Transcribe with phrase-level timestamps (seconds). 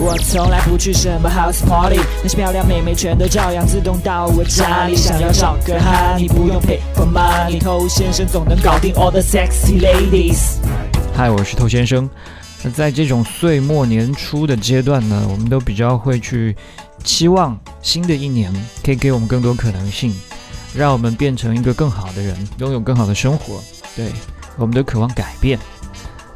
[0.00, 4.94] 我从来不去什么 house party，那些漂亮妹妹全都照样自动到我家里。
[4.94, 10.58] 想要找个哈，你不用 pay for money，偷先生总能搞定 all the sexy ladies。
[11.16, 12.08] 嗨，我是偷先生。
[12.62, 16.56] 那在这种岁末年初的阶段呢，我们都比较会去
[17.02, 18.52] 期望新的一年
[18.84, 20.14] 可以给我们更多可能性，
[20.76, 23.60] 让我们变成一个更好的人，拥有更好的生活。
[23.96, 24.12] 对，
[24.56, 25.58] 我们都渴望改变。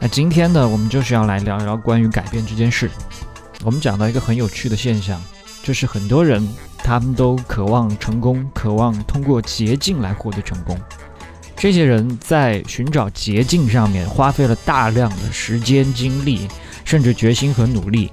[0.01, 2.91] 那今天呢，我们就是要来聊一聊关于改变这件事。
[3.65, 5.23] 我们讲到一个很有趣的现象，
[5.63, 6.47] 就是很多人
[6.79, 10.77] 他们都渴望成功，渴望通过捷径来获得成功。
[11.57, 16.49] 这些人在寻找捷径上面花费了大量的时间、精力，
[16.85, 18.11] 甚至决心和努力。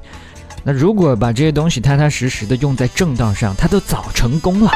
[0.64, 4.72] 那如果把这些东西踏踏实实的用在正道上，他都早成功了。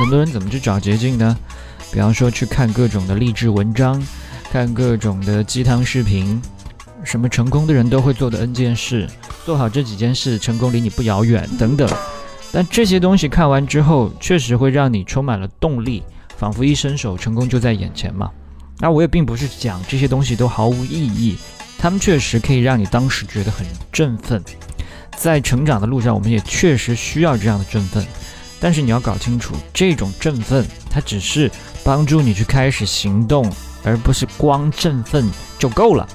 [0.00, 1.36] 很多人怎么去找捷径呢？
[1.92, 4.02] 比方说去看各种的励志文章，
[4.50, 6.42] 看各种的鸡汤视频，
[7.04, 9.08] 什么成功的人都会做的 N 件事。
[9.50, 11.44] 做好这几件事，成功离你不遥远。
[11.58, 11.90] 等等，
[12.52, 16.04] 但这些东西看完之后，确实会让你充满了动力，
[16.36, 18.30] 仿佛一伸手，成功就在眼前嘛。
[18.78, 21.36] 那我也并不是讲这些东西都毫无意义，
[21.76, 24.40] 他们确实可以让你当时觉得很振奋。
[25.16, 28.06] 在成长的路上，我们也确实需要这样的振奋。
[28.60, 31.50] 但是你要搞清楚，这种振奋它只是
[31.82, 33.52] 帮助你去开始行动，
[33.82, 36.08] 而不是光振奋就够了。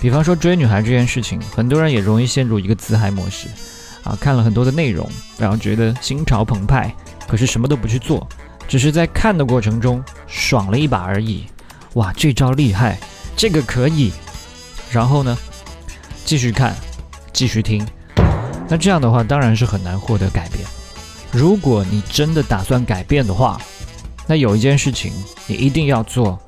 [0.00, 3.48] 比方说追女孩这件事情，很多人也容易陷入一个自嗨模式，
[4.04, 5.08] 啊，看了很多的内容，
[5.38, 6.94] 然后觉得心潮澎湃，
[7.26, 8.28] 可是什么都不去做，
[8.68, 11.46] 只是在看的过程中爽了一把而已。
[11.94, 12.98] 哇，这招厉害，
[13.36, 14.12] 这个可以。
[14.92, 15.36] 然后呢，
[16.24, 16.76] 继续看，
[17.32, 17.84] 继续听。
[18.68, 20.62] 那这样的话，当然是很难获得改变。
[21.32, 23.60] 如果你真的打算改变的话，
[24.26, 25.12] 那有一件事情
[25.46, 26.38] 你一定要做，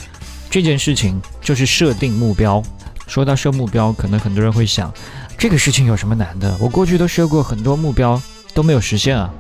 [0.51, 2.63] 这件事情就是设定目标。
[3.09, 4.93] 说到设目标，可能很多人会想，
[5.39, 6.55] 这个事情有什么难的？
[6.61, 8.21] 我过去都设过很多目标，
[8.55, 9.33] 都没有实现啊。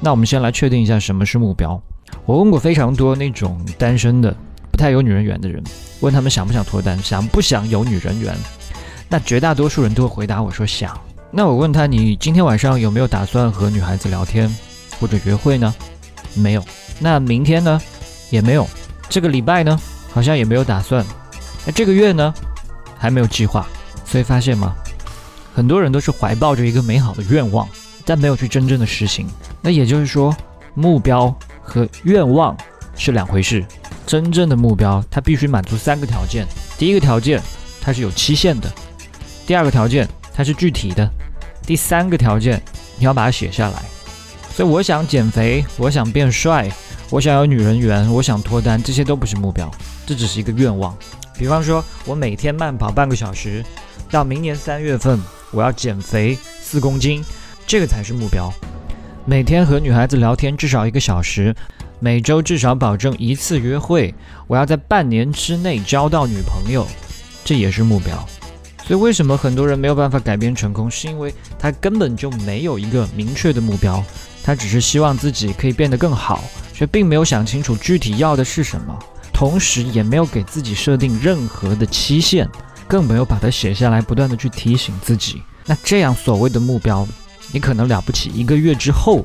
[0.00, 1.80] 那我们先来确定一下什么是目标。
[2.24, 4.34] 我问过非常多那种单身的、
[4.70, 5.62] 不太有女人缘的人，
[6.00, 8.34] 问他们想不想脱单，想不想有女人缘？
[9.08, 10.98] 那绝大多数人都会回答我说想。
[11.30, 14.52] 那我问他，你今天晚上有没有打算和女孩子聊天
[14.98, 15.72] 或者约会呢？
[16.34, 16.64] 没有。
[16.98, 17.80] 那明天呢？
[18.30, 18.66] 也没有。
[19.08, 19.78] 这个礼拜呢？
[20.10, 21.04] 好像也没有打算。
[21.66, 22.32] 那这个月呢？
[23.00, 23.66] 还没有计划，
[24.04, 24.74] 所以发现吗？
[25.54, 27.66] 很多人都是怀抱着一个美好的愿望，
[28.04, 29.26] 但没有去真正的实行。
[29.62, 30.36] 那也就是说，
[30.74, 32.54] 目标和愿望
[32.94, 33.64] 是两回事。
[34.06, 36.46] 真正的目标，它必须满足三个条件：
[36.76, 37.40] 第一个条件，
[37.80, 38.68] 它是有期限的；
[39.46, 41.08] 第二个条件，它是具体的；
[41.66, 42.60] 第三个条件，
[42.98, 43.82] 你要把它写下来。
[44.54, 46.70] 所以，我想减肥，我想变帅，
[47.08, 49.70] 我想有女人缘，我想脱单，这些都不是目标，
[50.04, 50.96] 这只是一个愿望。
[51.40, 53.64] 比方说，我每天慢跑半个小时，
[54.10, 55.18] 到明年三月份
[55.50, 57.24] 我要减肥四公斤，
[57.66, 58.52] 这个才是目标。
[59.24, 61.56] 每天和女孩子聊天至少一个小时，
[61.98, 64.14] 每周至少保证一次约会，
[64.46, 66.86] 我要在半年之内交到女朋友，
[67.42, 68.14] 这也是目标。
[68.86, 74.04] 所以，为什么很多人没有办法改变成功，是因为他根本就没有一个明确的目标，
[74.44, 78.98] 他只是希望自己可以变得更好，却并没有想清楚具体要的是什么。
[79.40, 82.46] 同时也没有给自己设定任何的期限，
[82.86, 85.40] 更没有把它写下来，不断的去提醒自己。
[85.64, 87.08] 那这样所谓的目标，
[87.50, 89.24] 你可能了不起，一个月之后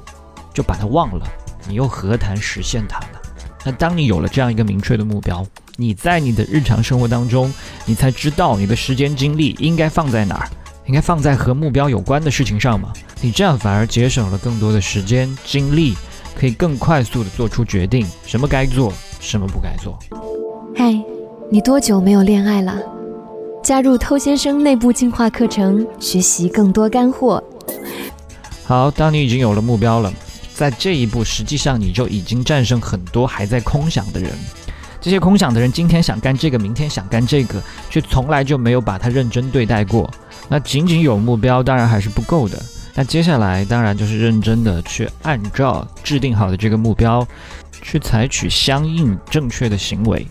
[0.53, 1.27] 就把它忘了，
[1.67, 3.19] 你又何谈实现它呢？
[3.65, 5.45] 那当你有了这样一个明确的目标，
[5.75, 7.53] 你在你的日常生活当中，
[7.83, 10.49] 你才知道你的时间精力应该放在哪儿，
[10.85, 12.93] 应该放在和目标有关的事情上吗？
[13.19, 15.93] 你这样反而节省了更多的时间精力，
[16.39, 18.93] 可以更快速的做出决定，什么该做。
[19.19, 19.97] 什么不该做？
[20.75, 20.93] 嗨，
[21.49, 22.77] 你多久没有恋爱了？
[23.63, 27.43] 加入偷先生内部进化课程，学习更多干货。
[28.63, 30.13] 好，当你已经有了目标了，
[30.53, 34.31] 在这一步，实际上你就已经战胜很多还在空想的人。
[35.01, 40.09] 这些空想的人，今天想干这个，明天想干这个，却从来就没有把它认真对待过。
[40.47, 42.61] 那仅仅有目标，当然还是不够的。
[42.95, 47.27] 那接下来，当然就是认真的去按照制定好的这个目标。
[47.81, 50.25] 去采取相应正确的行为，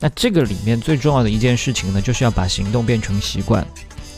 [0.00, 3.64] 那这个里面最重要的一件事情呢，就是要把行动变成习惯。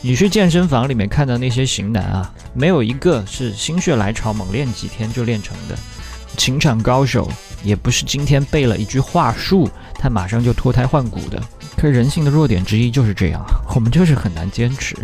[0.01, 5.77] 你去健身房里面看到那些型男啊，没有一个是心血来潮猛练几天就练成的。
[6.37, 7.31] 情场高手
[7.63, 11.39] 也不是今天背了一句话术，他马上就脱胎换骨的。
[11.77, 13.45] 可人性的弱点之一就是这样，
[13.75, 14.95] 我们就是很难坚持。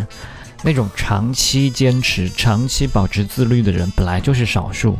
[0.62, 4.96] 那种长期坚持、长期保持自律的人，本来就是少数。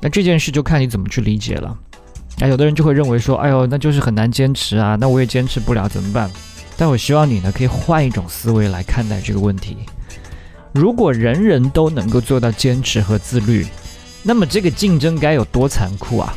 [0.00, 1.76] 那这件事就看你怎么去理解了。
[2.38, 6.30] 那有的人就会认为说，哎呦，那就是很难坚持啊，那我也坚持不了，怎么办？
[6.76, 9.78] 但我希望你呢，可以换一种思维来看待这个问题。
[10.72, 13.66] 如果人人都能够做到坚持和自律，
[14.22, 16.34] 那么这个竞争该有多残酷啊！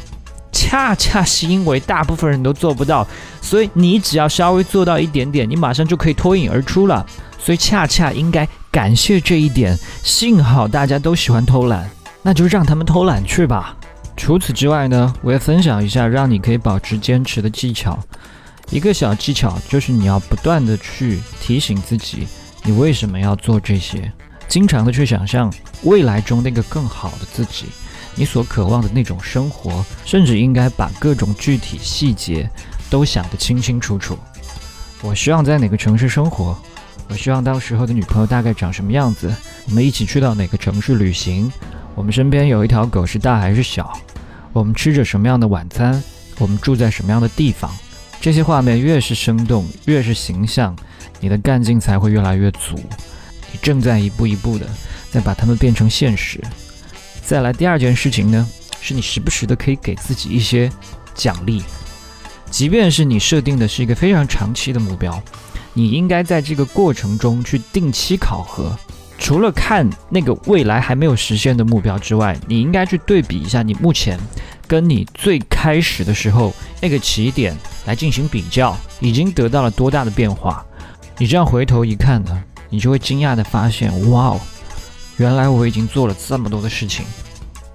[0.54, 3.06] 恰恰是因为大部分人都做不到，
[3.42, 7.06] 所以你只要稍微做到一点点，你马上就可以脱颖而出了。
[7.40, 9.76] 所以恰恰应该感谢这一点。
[10.04, 11.90] 幸好大家都喜欢偷懒，
[12.22, 13.76] 那就让他们偷懒去吧。
[14.16, 17.98] 除此之外呢，我也分享一下让你可以保持坚持的技巧。
[18.70, 22.28] 一个小技巧就是你要不断的去提醒自己，
[22.64, 24.12] 你为什么要做这些，
[24.48, 25.52] 经常的去想象
[25.84, 27.66] 未来中那个更好的自己。
[28.16, 32.50] 你所渴望的那种生活，甚至应该把各种具体细节
[32.90, 34.20] 都想得清清楚楚。
[35.02, 36.56] 我希望在哪个城市生活？
[37.10, 39.34] 我希望到时候的女朋友大概长什么样子？
[39.66, 41.52] 我们一起去到哪个城市旅行？
[41.96, 43.92] 我们身边有一条狗是大还是小？
[44.54, 46.02] 我们吃着什么样的晚餐？
[46.38, 47.70] 我们住在什么样的地方？
[48.22, 50.76] 这些画面越是生动，越是形象，
[51.20, 52.76] 你的干劲才会越来越足。
[53.52, 54.68] 你正在一步一步的
[55.10, 56.40] 在把它们变成现实。
[57.26, 58.48] 再来第二件事情呢，
[58.80, 60.72] 是你时不时的可以给自己一些
[61.16, 61.64] 奖励，
[62.52, 65.22] 即便是你设定的是一个非常长期的目标，
[65.80, 68.78] 你应该在这个过程中去定期考核。
[69.18, 74.20] 除了看那个未来还没有实现的目标之外，你应该去对比一下你目前
[74.68, 77.56] 跟你最开始的时候那个起点
[77.86, 80.66] 来进行比较，已经得到了多大的变化。
[81.18, 84.42] 你这样回头一看呢，你就会惊讶的发现，哇哦！
[85.16, 87.06] 原来我已经做了这么多的事情，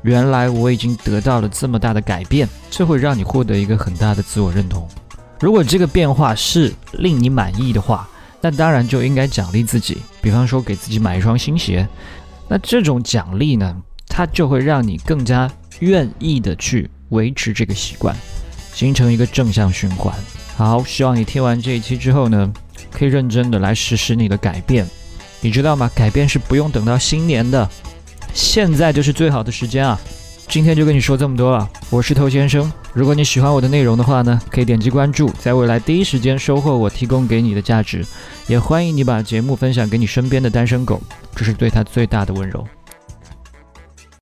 [0.02, 4.86] 原来我已经得到了这么大的改变，这会让你获得一个很大的自我认同。
[5.40, 8.08] 如果这个变化是令你满意的话，
[8.40, 11.86] 那当然就应该奖励自己，比方说给自己买一双新鞋。
[12.48, 13.76] 那这种奖励呢，
[14.06, 15.50] 它就会让你更加
[15.80, 18.14] 愿意的去维持这个习惯，
[18.72, 20.14] 形成一个正向循环。
[20.56, 22.52] 好，希望你听完这一期之后呢，
[22.90, 24.86] 可以认真的来实施你的改变。
[25.40, 25.90] 你知道吗？
[25.94, 27.68] 改变是不用等到新年的，
[28.32, 30.00] 现在就是最好的时间啊！
[30.48, 31.68] 今天就跟你说这么多了。
[31.90, 38.06] 我是头先生，如果你喜欢我的内容的话呢，可以点击关注，在未来第一时间收获我提供给你的价值。
[38.46, 41.02] 也欢迎你把节目分享给你身边的单身狗，
[41.34, 42.64] 这是对他最大的温柔。